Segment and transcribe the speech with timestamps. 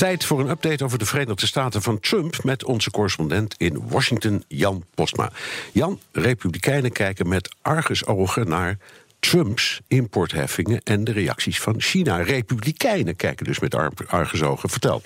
[0.00, 4.44] Tijd voor een update over de Verenigde Staten van Trump met onze correspondent in Washington,
[4.48, 5.32] Jan Postma.
[5.72, 8.78] Jan, Republikeinen kijken met argusogen naar
[9.18, 12.16] Trumps importheffingen en de reacties van China.
[12.16, 13.74] Republikeinen kijken dus met
[14.06, 14.68] argusogen.
[14.68, 15.02] Vertel.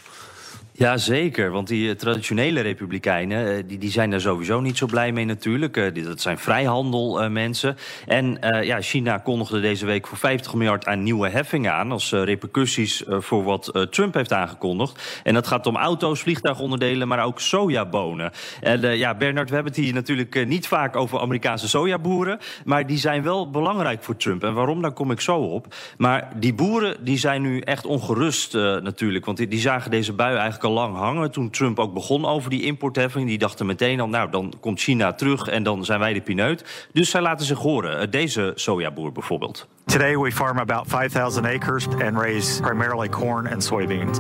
[0.77, 1.51] Ja, zeker.
[1.51, 5.25] Want die eh, traditionele republikeinen eh, die, die zijn daar sowieso niet zo blij mee
[5.25, 5.77] natuurlijk.
[5.77, 7.77] Uh, dat zijn vrijhandel mensen.
[8.07, 11.93] En ja, China kondigde deze week voor 50 miljard aan nieuwe heffingen aan...
[11.93, 15.21] als repercussies voor wat Trump heeft aangekondigd.
[15.23, 18.33] En dat gaat om auto's, vliegtuigonderdelen, maar ook sojabonen.
[18.61, 22.39] En ja, Bernard, we hebben het hier natuurlijk niet vaak over Amerikaanse sojaboeren...
[22.65, 24.45] maar die zijn wel belangrijk voor Trump.
[24.45, 25.75] En waarom, daar kom ik zo op.
[25.99, 29.25] Maar die boeren die zijn nu echt ongerust natuurlijk.
[29.25, 31.31] Want die, die zagen deze bui eigenlijk lang hangen.
[31.31, 35.13] Toen Trump ook begon over die importheffing, die dachten meteen al, nou, dan komt China
[35.13, 36.89] terug en dan zijn wij de pineut.
[36.93, 38.01] Dus zij laten zich horen.
[38.01, 39.69] Eh, deze sojaboer bijvoorbeeld.
[39.85, 44.19] Today we farm about 5,000 acres and raise primarily corn and soybeans.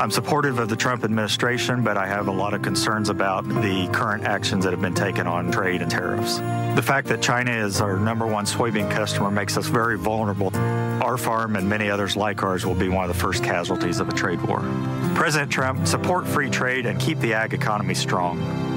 [0.00, 3.88] I'm supportive of the Trump administration, but I have a lot of concerns about the
[3.92, 6.38] current actions that have been taken on trade and tariffs.
[6.74, 10.50] The fact that China is our number one soybean customer makes us very vulnerable.
[11.02, 14.08] Our farm and many others like ours will be one of the first casualties of
[14.08, 14.60] a trade war.
[15.14, 18.73] President Trump, support free trade and keep the ag economy strong.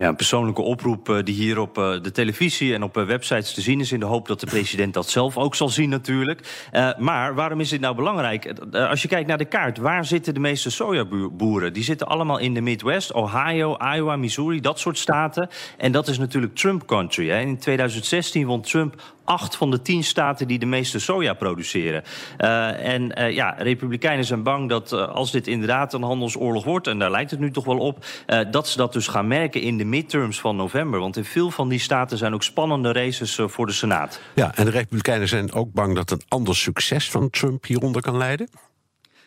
[0.00, 3.54] Ja, een persoonlijke oproep uh, die hier op uh, de televisie en op uh, websites
[3.54, 3.92] te zien is...
[3.92, 6.68] in de hoop dat de president dat zelf ook zal zien natuurlijk.
[6.98, 8.52] maar waarom is dit nou belangrijk?
[8.72, 11.72] als je kijkt naar de kaart, waar zitten de meeste sojaboeren?
[11.72, 15.48] Die zitten allemaal in de Midwest, Ohio, Iowa, Missouri, dat soort staten.
[15.76, 17.28] En dat is natuurlijk Trump country.
[17.28, 17.40] Hè.
[17.40, 22.02] In 2016 won Trump acht van de tien staten die de meeste soja produceren.
[22.36, 27.30] En ja, Republikeinen zijn bang dat als dit inderdaad een handelsoorlog wordt, en daar lijkt
[27.30, 28.04] het nu toch wel op,
[28.50, 31.00] dat ze dat dus gaan merken in de midterms van november.
[31.00, 34.20] Want in veel van die staten zijn ook spannende races voor de Senaat.
[34.34, 38.16] Ja, en de Republikeinen zijn ook bang dat een ander succes van Trump hieronder kan
[38.16, 38.48] leiden?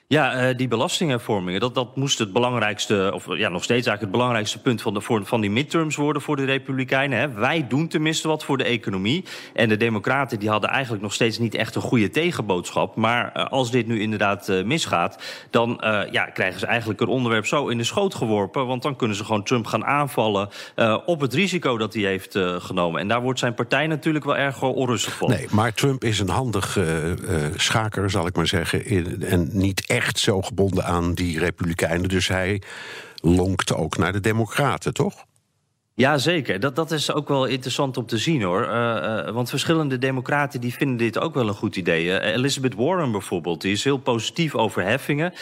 [0.08, 4.12] Ja, uh, die belastinghervormingen, dat, dat moest het belangrijkste, of ja, nog steeds eigenlijk het
[4.12, 7.20] belangrijkste punt van, de, van die midterms worden voor de Republikeinen.
[7.20, 7.30] Hè.
[7.32, 9.24] Wij doen tenminste wat voor de economie.
[9.54, 12.96] En de Democraten die hadden eigenlijk nog steeds niet echt een goede tegenboodschap.
[12.96, 15.82] Maar uh, als dit nu inderdaad uh, misgaat, dan
[16.12, 18.68] ja, krijgen ze eigenlijk een onderwerp zo in de schoot geworpen.
[18.68, 20.50] Want dan kunnen ze gewoon Trump gaan aanvallen
[21.06, 23.02] op het risico dat hij heeft genomen.
[23.02, 25.30] En daar wordt zijn partij natuurlijk wel erg onrustig van.
[25.30, 26.78] Nee, maar Trump is een handig
[27.56, 28.86] schaker, zal ik maar zeggen.
[29.22, 32.10] En niet echt zo gebonden aan die Republikeinen.
[32.10, 32.62] Dus hij
[33.22, 35.26] lonkt ook naar de Democraten, toch?
[35.96, 36.60] Ja, zeker.
[36.60, 38.64] Dat, dat is ook wel interessant om te zien hoor.
[38.64, 42.06] Uh, uh, want verschillende democraten die vinden dit ook wel een goed idee.
[42.06, 45.34] Uh, Elizabeth Warren bijvoorbeeld, die is heel positief over heffingen.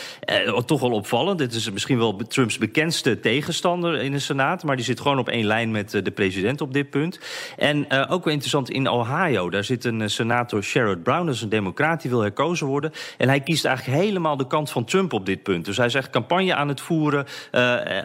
[0.66, 1.38] toch wel opvallend.
[1.38, 4.64] Dit is misschien wel Trumps bekendste tegenstander in de Senaat.
[4.64, 7.20] Maar die zit gewoon op één lijn met de president op dit punt.
[7.58, 9.50] En ook wel interessant in Ohio.
[9.50, 12.92] Daar zit een senator Sherrod Brown, dat is een democraat, die wil herkozen worden.
[13.18, 15.66] En hij kiest eigenlijk helemaal de kant van Trump op dit punt.
[15.66, 17.26] Dus hij zegt campagne aan het voeren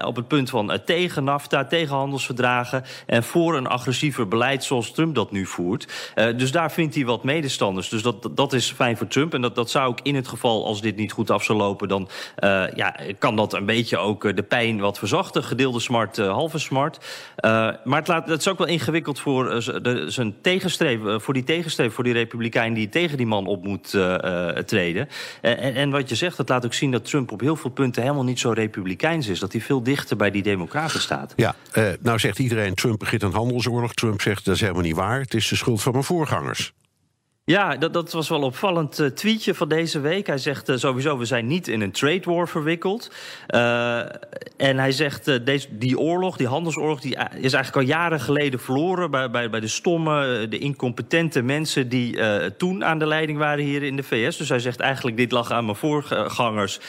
[0.05, 4.93] op het punt van tegen NAFTA, tegen handelsverdragen dragen en voor een agressiever beleid zoals
[4.93, 6.13] Trump dat nu voert.
[6.15, 7.89] Uh, dus daar vindt hij wat medestanders.
[7.89, 9.35] Dus dat, dat is fijn voor Trump.
[9.35, 11.89] En dat, dat zou ook in het geval, als dit niet goed af zou lopen...
[11.89, 12.09] dan
[12.39, 15.45] uh, ja, kan dat een beetje ook eh, de pijn wat verzachten.
[15.45, 16.99] Gedeelde smart, halve smart.
[17.85, 19.45] maar het, laat, het is ook wel ingewikkeld voor,
[19.83, 21.93] de, zijn tegenstreven, voor die tegenstreven...
[21.93, 23.91] voor die republikein die tegen die man op moet
[24.67, 25.09] treden.
[25.41, 28.03] En, en, wat je zegt, dat laat ook zien dat Trump op heel veel punten...
[28.03, 29.39] helemaal niet zo republikeins is.
[29.39, 31.33] Dat hij veel dichter bij die democraten staat.
[31.37, 31.55] Ja,
[32.01, 33.95] nou zegt iedereen Trump begint een handelsoorlog.
[33.95, 35.21] Trump zegt dat is helemaal niet waar.
[35.21, 36.73] Het is de schuld van mijn voorgangers.
[37.45, 40.27] Ja, dat, dat was wel een opvallend uh, tweetje van deze week.
[40.27, 43.11] Hij zegt uh, sowieso, we zijn niet in een trade war verwikkeld.
[43.49, 43.99] Uh,
[44.57, 47.01] en hij zegt, deze, die oorlog, die handelsoorlog...
[47.01, 49.11] die is eigenlijk al jaren geleden verloren...
[49.11, 51.89] bij, bij, bij de stomme, de incompetente mensen...
[51.89, 52.19] die
[52.57, 54.37] toen aan de leiding waren hier in de VS.
[54.37, 56.81] Dus hij zegt eigenlijk, dit lag aan mijn voorgangers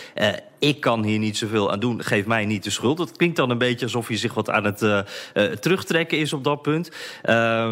[0.59, 2.97] ik kan hier niet zoveel aan doen, geef mij niet de schuld.
[2.97, 4.99] Dat klinkt dan een beetje alsof hij zich wat aan het uh,
[5.33, 6.91] uh, terugtrekken is op dat punt.
[7.25, 7.71] Uh,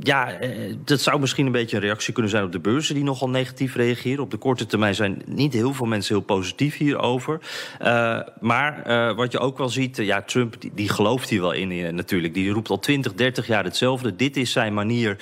[0.00, 2.94] ja, uh, dat zou misschien een beetje een reactie kunnen zijn op de beurzen...
[2.94, 4.24] die nogal negatief reageren.
[4.24, 7.40] Op de korte termijn zijn niet heel veel mensen heel positief hierover.
[8.40, 8.82] maar
[9.16, 12.34] wat je ook wel ziet, ja, Trump die, die, gelooft hier wel in natuurlijk.
[12.34, 14.16] Die roept al 20, 30 jaar hetzelfde.
[14.16, 15.16] Dit is zijn manier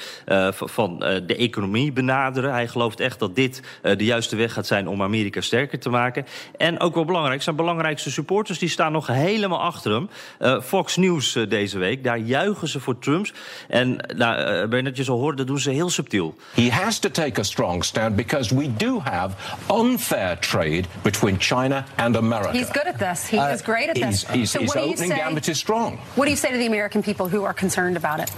[0.50, 2.52] van de economie benaderen.
[2.52, 6.26] Hij gelooft echt dat dit de juiste weg gaat zijn om Amerika sterker te maken.
[6.56, 7.42] En ook wel belangrijk.
[7.42, 10.08] Zijn belangrijkste supporters die staan nog helemaal achter hem.
[10.38, 13.32] Uh, Fox News uh, deze week, daar juichen ze voor Trumps.
[13.68, 16.34] En nou, uh, Bernard, je zal horen, dat doen ze heel subtiel.
[16.54, 19.36] He has to take a strong stand because we do have
[19.72, 22.50] unfair trade between China and America.
[22.50, 23.28] He's good at this.
[23.28, 24.34] He is great at He's, this.
[24.34, 25.98] he's, so his what do you opening say- gambit is strong.
[26.14, 28.30] What do you say to the American people who are concerned about it?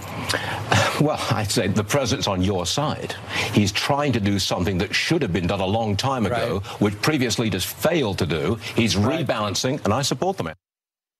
[1.03, 3.15] Well, I'd say the president's on your side.
[3.53, 6.93] He's trying to do something that should have been done a long time ago, which
[7.01, 8.57] previous leaders failed to do.
[8.75, 10.55] He's rebalancing, and I support the man.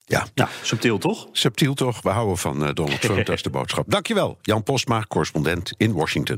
[0.05, 1.27] Ja, Ja, subtiel toch?
[1.31, 2.01] subtiel toch?
[2.01, 3.85] We houden van eh, Donald Trump, dat is de boodschap.
[3.87, 6.37] Dankjewel, Jan Postma, correspondent in Washington.